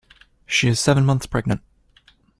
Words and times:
She 0.47 0.67
is 0.67 0.79
seven 0.79 1.05
months 1.05 1.27
pregnant. 1.27 1.61